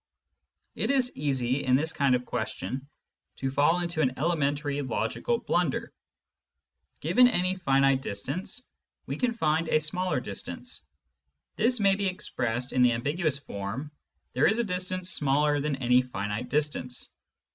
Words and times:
It 0.73 0.89
is 0.89 1.11
easy, 1.13 1.63
in 1.63 1.75
this 1.75 1.93
kind 1.93 2.15
of 2.15 2.25
question, 2.25 2.89
to 3.35 3.51
fall 3.51 3.81
into 3.81 4.01
an 4.01 4.17
elementary 4.17 4.81
logical 4.81 5.37
blunder. 5.37 5.93
Given 7.01 7.27
any 7.27 7.53
finite 7.55 8.01
distance, 8.01 8.63
we 9.05 9.15
can 9.15 9.31
find 9.31 9.69
a 9.69 9.79
smaller 9.79 10.19
distance; 10.19 10.81
this 11.55 11.79
may 11.79 11.93
be 11.93 12.07
expressed 12.07 12.73
in 12.73 12.81
the 12.81 12.93
ambiguous 12.93 13.37
form" 13.37 13.91
there 14.33 14.47
is 14.47 14.57
a 14.57 14.63
distance 14.63 15.11
smaller 15.11 15.59
than 15.59 15.75
any 15.75 16.01
finite 16.01 16.49
distance." 16.49 17.11